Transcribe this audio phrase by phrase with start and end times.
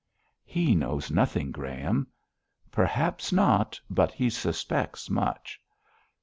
[0.45, 2.07] 'He knows nothing, Graham.'
[2.71, 5.61] 'Perhaps not, but he suspects much.'